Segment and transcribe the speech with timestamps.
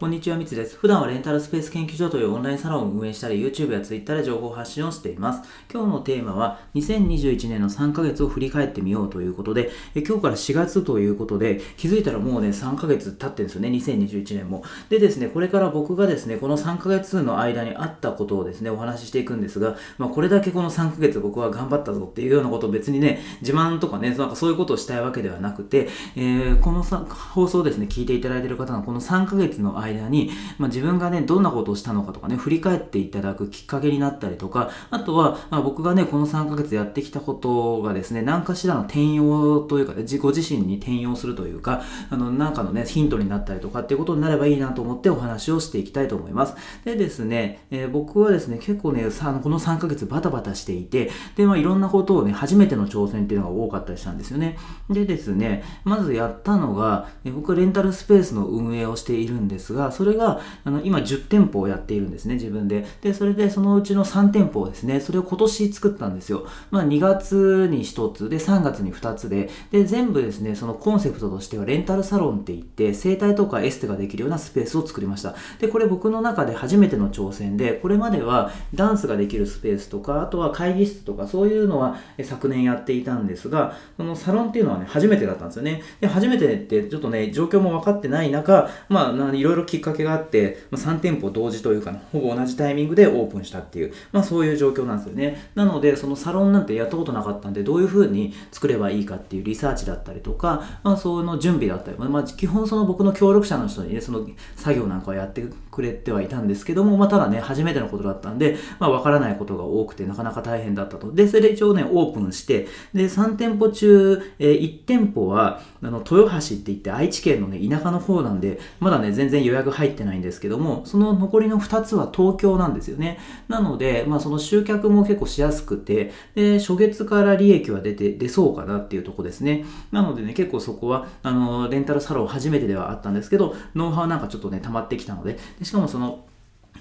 [0.00, 0.78] こんにちは、みつです。
[0.78, 5.46] 普段はレンタルスペース研究所というオンラインサロンを運営したり、YouTube や Twitter で情報発信をしています。
[5.70, 14.64] 今日のテーマは、2021年の3ヶ月を振り返ってみようということで、え今日から4月ということで、気づいたらもうね、3ヶ月経ってるんですよね、2021年も。
[14.88, 46.54] でですね、これから僕がですね、この3ヶ月の間にあったことをですね、お話ししていくんですが、まあ、これだけこの3ヶ月僕は頑張ったぞっていうようなことを別にね、自慢とかね、なんかそういうことをしたいわけではなくて、えー、この放送をですね、聞いていただいている方のこの3ヶ月の間間に、まあ自分がね、どんなことをしたのかとかね、振り返っていただくきっかけになったりとか、あとは、まあ、僕がね、この3ヶ月やってきたことがですね、何かしらの転用というか、ね、自己自身に転用するというか、あの、なんかのね、ヒントになったりとかっていうことになればいいなと思ってお話をしていきたいと思います。
[46.84, 54.58] でですね、えー、僕はですね、結構ね、さこの3ヶ月バタバタしていて、で、まあいろんなことをね、初めての挑戦っていうのが多かったりしたんですよね。
[54.88, 62.86] でですね、まずやったのが、僕はレンタルスペースの運営をしているんですが、がそれが、あの今10店舗をやっているんですね、自分で。
[63.00, 66.46] で、それでそのうちの3店舗をですね、それを今年作ったんですよ。
[66.70, 75.34] まあ2月に1つで、3月に2つで、で、全部ですね、そのコンセプトとしてはレンタルサロンって言って、整体とかエステができるようなスペースを作りました。
[75.58, 85.82] で、これ僕の中で初めての挑戦で、これまではダンスができるスペースとか、あとは会議室とか、そういうのは昨年やっていたんですが、そのサロンっていうのはね、初めてだったんですよね。
[86.00, 95.50] で、初めてってちょっとね、状況も分かってない中、まあ、いろいろきっかけがあって、まあ3店舗同時というか、ね、ほぼ同じタイミングでオープンしたっていう、まあそういう状況なんですよね。
[95.54, 111.12] なので、そのサロンなんてやったことなかったんで、どういう風に作ればいいかっていうリサーチだったりとか、まあその準備だったり、まあ基本その僕の協力者の人にね、その作業なんかをやってくれてはいたんですけども、まあただね、初めてのことだったんで、まあわからないことが多くて、なかなか大変だったと。
[111.12, 123.18] で、それで一応ね、オープンして、で、3店舗中、えー、1店舗は、あの、豊橋って言って愛知県のね、田舎の方なんで、まだね、全然予約入ってないんですけども、その残りの2つは東京なんですよね。
[123.48, 129.64] なので、まあその集客も結構しやすくて、で、初月から利益は出て、出そうかなっていうとこですね。
[129.92, 136.24] なのでね、結構そこは、あの、レンタルサロン初めてではあったんですけど、ノウハウなんかちょっとね、溜まってきたので、でしかもその、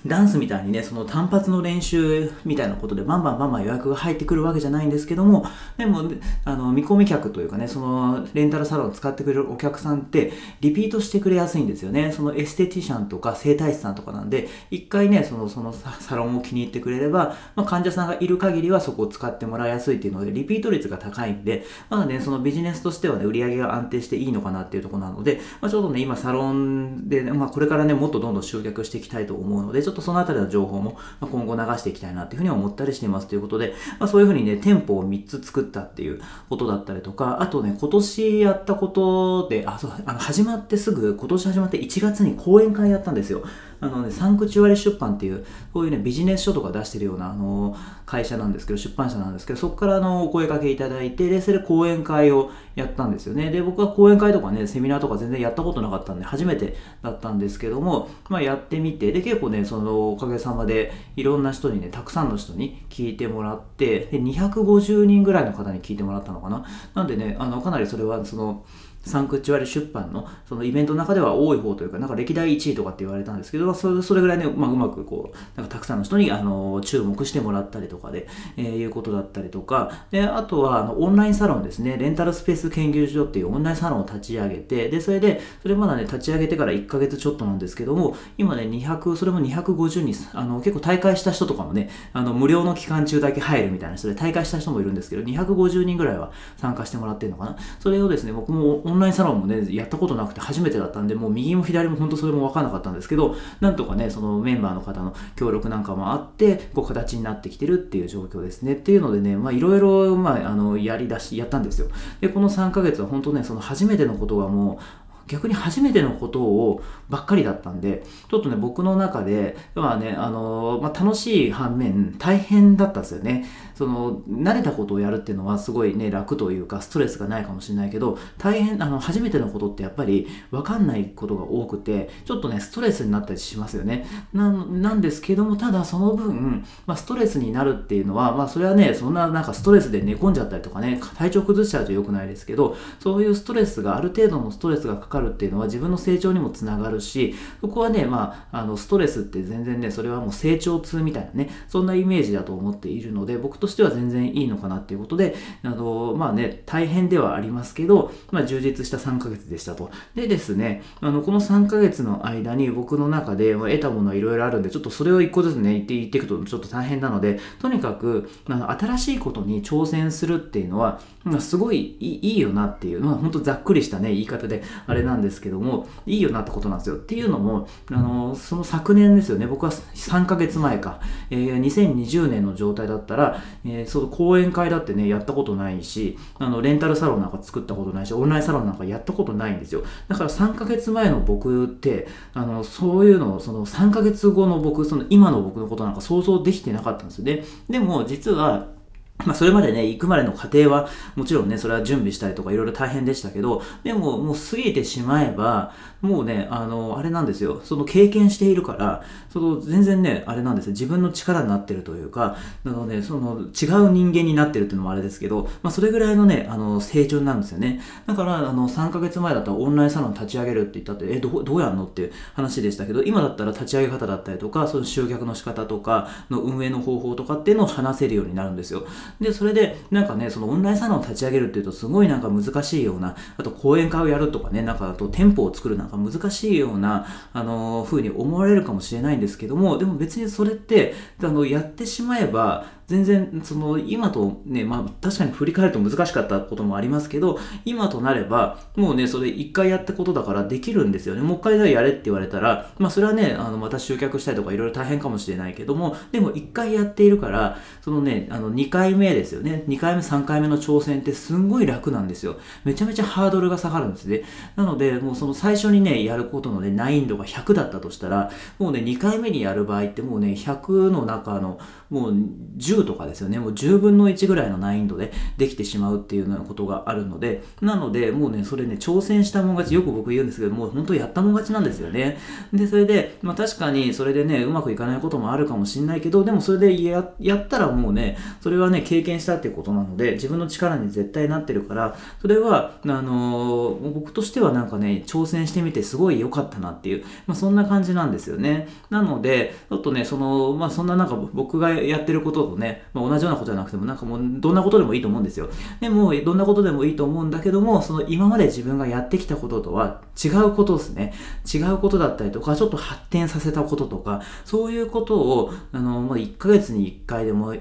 [0.06, 5.46] ダンスみたいにね、その単発の練習みたいなことでバンバンバンバン予約が入ってくるわけじゃないんですけども、
[5.78, 6.04] でも、
[6.46, 12.14] あの、見込み客というかね、その、レンタルサロンを使ってくれるお客さんって、リピートしてくれやすいんですよね。
[12.14, 43.44] そのエステティシャンとか整体師さんとかなんで、一回ね、その、そのサロンを気に入ってくれれば、まあ、患者さんがいる限りはそこを使ってもらいやすいっていうので、リピート率が高いんで、まだね、そのビジネスとしてはね、売り上げが安定していいのかなっていうところなので、まあ、ちょっとね、今サロンで、ね、まあ、これからね、もっとどんどん集客していきたいと思うので、ちょっとそのあたりの情報も今後流していきたいなっていうふうに思ったりしていますということで、まあ、そういうふうにね、店舗を3つ作ったっていうことだったりとか、あとね、今年やったことで、あ、そう、あの、始まってすぐ、今年始まって1月に講演会やったんですよ。
[43.82, 47.76] あのね、サンクチュアリ出版っていう、こういうね、ビジネス書とか出してるような、あの、
[48.06, 53.52] 会社なんですけど、出版社なんですけど、そこからあの、お声掛けいただいて、で、それで講演会をやったんですよね。
[53.52, 66.66] で、僕は講演会とかね、セミナーとか全然やったことなかったんで、初めてだったんですけども、まあ、やってみて、で、結構ね、その、おかげさまで、いろんな人にね、たくさんの人に聞いてもらって、で、250人ぐらいの方に聞いてもらったのかな。
[66.96, 68.66] なんでね、あの、かなりそれは、その、
[69.10, 78.28] サンクチュアリ出版のそのイベントの中では多い方というか、なんか歴代1位とかって言われたんですけど、それぐらいね、まあ、うまくこう、なんかたくさんの人にあの注目してもらったりとかで、
[78.58, 97.58] えー、いうことだったりとか、で、あとはあのオンラインサロンですね、レンタルスペース研究所っていうオンラインサロンを立ち上げて、で、それで、それまだね、立ち上げてから1ヶ月ちょっとなんですけども、今ね、200、それも250人、あの、結構大会した人とかもね、あの、無料の期間中だけ入るみたいな人で、大会した人もいるんですけど、250人ぐらいは参加してもらってるのかな。
[97.80, 108.74] それをですね、僕もオンンラインサロンもね、やったことなくて初めてだったんで、もう右も左も本当それも分からなかったんですけど、なんとかね、そのメンバーの方の協力なんかもあって、こう形になってきてるっていう状況ですね。
[108.74, 111.88] っていうのでね、まあいろいろ、まあ、あの、やりだし、やったんですよ。
[112.22, 123.46] で、この3ヶ月は本当ね、その初めてのことがもう、逆に初めてのことをばっかりだったんで、ちょっとね、僕の中で、まあね、あの、まあ、楽しい反面、大変だったんですよね。
[123.76, 134.08] その、慣れたことをやるっていうのはすごいね、楽というか、ストレスがないかもしれないけど、大変、あの、初めてのことってやっぱり分かんないことが多くて、ちょっとね、ストレスになったりしますよね。
[134.34, 159.92] な、なんですけども、ただその分、まあ、ストレスになるっていうのは、まあ、それはね、そんななんかストレスで寝込んじゃったりとかね、体調崩しちゃうと良くないですけど、そういうストレスが、ある程度のストレスがかかるかるっていうのは自分の成長にもつながるし、そこはね、まあ、あの、ストレスって全然ね、それはもう成長痛みたいなね、そんなイメージだと思っているので、僕としては全然いいのかなっていうことで、あの、まあね、大変ではありますけど、まあ、充実した3ヶ月でしたと。
[160.16, 171.00] でですね、あの、この3ヶ月の間に僕の中で得たものはいろいろあるんで、ちょっとそれを一個ずつね、言って言っていくとちょっと大変なので、とにかく、あの、新しいことに挑戦するっていうのは、
[171.40, 176.96] すごいいいよなっていう、まあ、本当ざっくりしたね、言い方であれなんですけども、いいよなってことなんですよ。
[176.96, 189.84] っていうのも、あの、その昨年ですよね、僕は3ヶ月前か、えー、2020年の状態だったら、えー、その講演会だってね、やったことないし、あの、レンタルサロンなんか作ったことないし、オンラインサロンなんかやったことないんですよ。
[190.08, 197.44] だから3ヶ月前の僕って、あの、そういうのを、その3ヶ月後の僕、その今の僕のことなんか想像できてなかったんですよね。
[197.70, 198.79] でも、実は、
[199.26, 200.88] まあ、それまでね、行くまでの過程は、
[201.18, 207.60] もちろんね、それは準備したりとかいろいろ大変でしたけど、でも、もう過ぎてしまえば、もうね、あの、あれなんですよ。
[207.66, 210.72] その経験しているから、その全然ね、あれなんですよ。
[210.72, 217.82] 自分の力になってるというか、あのね、その違う人間になってるっていうのもあれですけど、まあ、それぐらいのね、あの、成長なんですよね。
[218.08, 228.84] だから、あの、3ヶ月前だったらオンラインサロン立ち上げるって言ったって、え、どどうやんのっていう話でしたけど、今だったら立ち上げ方だったりとか、その集客の仕方とか、の運営の方法とかっていうのを話せるようになるんですよ。
[229.20, 251.22] で、それで、なんかね、そのオンラインサロンを立ち上げるっていうと、すごいなんか難しいような、あと講演会をやるとかね、なんかあと店舗を作るなんか難しいような、あのー、風に思われるかもしれないんですけども、でも別にそれって、あの、やってしまえば、全然、その、今とね、まあ、確かに振り返ると難しかったこともありますけど、今となれば、もうね、それ一回やったことだからできるんですよね。
[251.22, 259.66] もう一回やれって言われたら、まあ、それはね、あの、また集客したりとかいろいろ大変かもしれないけども、でも一回やっているから、そのね、あの、2回目ですよね。
[259.68, 262.38] 2回目、3回目の挑戦ってすんごい楽なんですよ。
[262.64, 264.24] めちゃめちゃハードルが下がるんですね。
[264.56, 271.60] なので、もうその最初にね、やることのね、難易度が100だったとしたら、もうね、2回目にやる場合ってもうね、100の中の、
[271.90, 272.14] もう
[272.58, 273.40] 10とかですよね。
[273.40, 282.18] もう10分の1ぐらいの難易度でできてしまうっていうようなことがあるので、なので、もうね、それね、挑戦したもん勝ち、よく僕言うんですけど、もう本当やったもん勝ちなんですよね。
[282.54, 298.68] で、それで、まあ確かにそれでね、うまくいかないこともあるかもしんないけど、でもそれでややったらもうね、それはね、経験したっていうことなので、自分の力に絶対なってるから、それは、あのー、僕としてはなんかね、挑戦してみてすごい良かったなっていう、まあそんな感じなんですよね。
[298.90, 305.50] なので、ちょっとね、その、まあそんななんか僕がやってることとね、まあ、同じようなことじゃなくても、なんかもうどんなことでもいいと思うんですよ。
[305.80, 311.14] でも、どんなことでもいいと思うんだけども、その今まで自分がやってきたこととは違うことですね。
[311.52, 317.54] 違うことだったりとか、ちょっと発展させたこととか、そういうことを、あの、まあ、1ヶ月に1回でも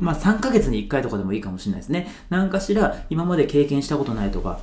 [0.00, 2.08] まあ3ヶ月に1回とかでもいいかもしれないですね。
[2.30, 4.60] 何かしら今まで経験したことないとか、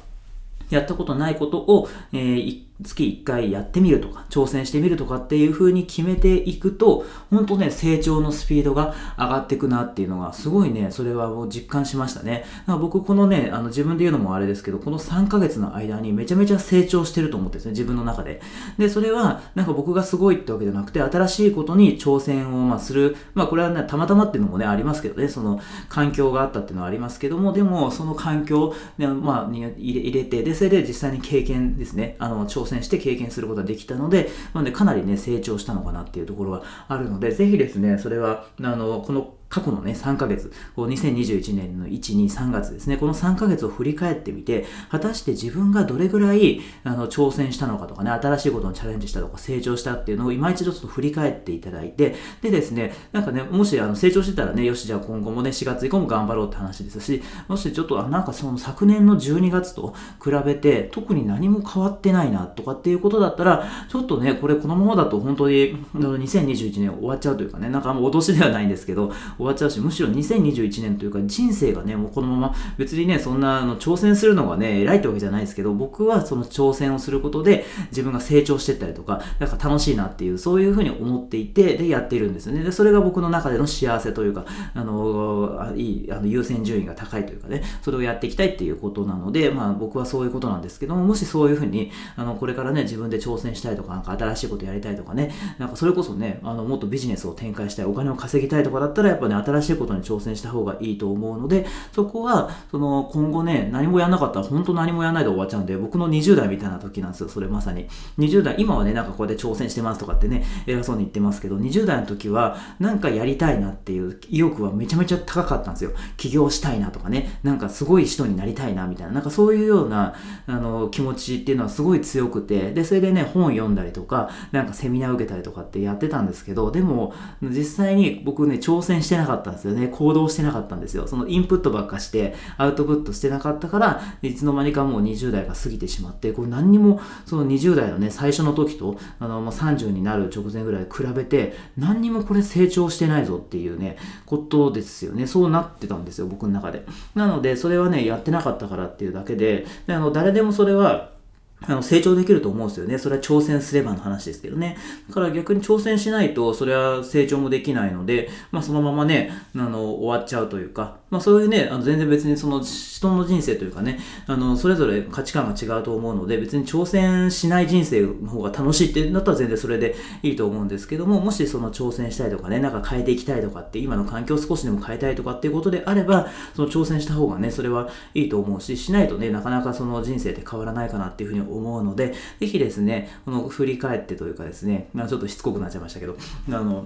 [0.70, 12.46] やったことないことを、えー、月1回やってみるとか、挑戦してみるとかっていう風に決めていくと、本当ね、成長のスピードが上がっていくなっていうのが、すごいね、それはもう実感しましたね。
[12.68, 18.42] 僕、このね、あの自分で言うのもあれですけど、この3ヶ月の間にめちゃめちゃ成長してると思ってですね、自分の中で。
[18.78, 23.18] で、それは、なんか僕がすごいってわけじゃなくて、新しいことに挑戦を、まあ、する。
[23.34, 25.60] まあ、これはね、たまたまっていうのもね、ありますけどね、その
[25.90, 59.94] 環境があったっていうのはありますけども、でも、その環境、ね、まあ、入れて、で、それで実際に経験ですね、あの、挑戦して経験することができたので、なのでかなりね、成長したのかなっていうところはあるので、ぜひですね、それは、あの、この過去のね、3ヶ月、こう2021年の1、2、3月ですね、この3ヶ月を振り返ってみて、果たして自分がどれぐらい、あの、挑戦したのかとかね、新しいことにチャレンジしたとか、成長したっていうのを今一度ちょっと振り返っていただいて、でですね、なんかね、もしあの成長してたらね、よし、じゃあ今後もね、4月以降も頑張ろうって話ですし、もしちょっと、あなんかその昨年の12月と
[60.24, 82.64] 比べて、特に何も変わってないな、とかっていうことだったら、ちょっとね、これこのままだと本当に、2021年終わっちゃうというかね、なんかもう脅しではないんですけど、終わっちゃうし、むしろ2021年というか人生がね、もうこのまま別にね、そんなあの挑戦するのがね、偉いってわけじゃないですけど、僕はその挑戦をすることで自分が成長してったりとか、なんか楽しいなっていう、そういうふうに思っていて、で、やっているんですよね。
[82.64, 107.88] で、それが僕の中での幸せというか、あの、いい、あの優先順位が高いというかね、それをやっていきたいっていうことなので、まあ僕はそういうことなんですけども、もしそういうふうに、あの、これからね、自分で挑戦したいとか、なんか新しいことやりたいとかね、なんかそれこそね、あの、もっとビジネスを展開したい、お金を稼ぎたいとかだったら、やっぱね、新しいことに挑戦した方がいいと思うので、そこは、その、今後ね、何もやんなかったら、本当何もやらないで終わっちゃうんで、僕の20代みたいな時なんですよ、それまさに。
[108.18, 115.92] 20代、今はね、なんかこうやって挑戦してますとかってね、偉そうに言ってますけど、20代の時は、なんかやりたいなっていう意欲はめちゃめちゃ高かったんですよ。
[116.18, 120.14] 起業したいなとかね、なんかすごい人になりたいなみたいな、なんかそういうような、
[120.48, 129.88] あの、気持ちっていうのはすごい強くて、で、それでね、本読んだりとか、なんかセミナー受けたりとかってやってたんですけど、でも、実際に僕ね、挑戦してなかったんですよね。
[129.88, 131.08] 行動してなかったんですよ。
[131.08, 145.28] そのインプットばっかして、アウトプットしてなかったから、いつの間にかもう20代が過ぎてしまって、これ何にも、その20代のね、最初の時と、あの、もう30になる直前ぐらい比べて、何にもこれ成長してないぞっていうね、ことですよね。
[145.28, 146.86] そうなってたんですよ、僕の中で。
[147.16, 151.17] なので、それはね、やってなかったからっていうだけで、であの、誰でもそれは、
[151.62, 153.00] あの、成長できると思うんですよね。
[153.00, 154.78] それは挑戦すればの話ですけどね。
[155.10, 186.16] だから逆に挑戦しないと、それは成長もできないので、まあそのままね、あの、終わっちゃうというか、まあそういうね、あの全然別にその人の人生というかね、あの、それぞれ価値観が違うと思うので、別に挑戦しない人生の方が楽しいってなったら全然それでいいと思うんですけども、もしその挑戦したいとかね、なんか変えていきたいとかって、今の環境を少しでも変えたいとかっていうことであれば、その挑戦した方がね、それはいいと思うし、しないとね、なかなかその人生って変わらないかなっていうふうに思うので、ぜひですね、この振り返ってというかですね、まあ、ちょっとしつこくなっちゃいましたけど、
[186.50, 186.86] あの、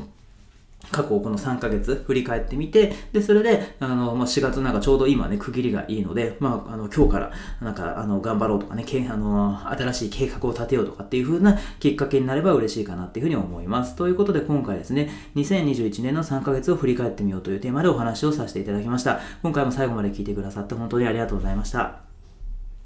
[0.90, 13.96] 過去この3ヶ月振り返ってみて、で、それで、あの、まあ、4月なんかちょうど今ね、区切りがいいので、まあ、あの、今日から、なんか、あの、頑張ろうとかね、けあの、新しい計画を立てようとかっていう風なきっかけになれば嬉しいかなっていうふうに思います。
[13.96, 19.20] ということで、今回ですね、2021年の3ヶ月を振り返ってみようというテーマでお話をさせていただきました。
[19.44, 22.11] 今回も最後まで聞いてくださって本当にありがとうございました。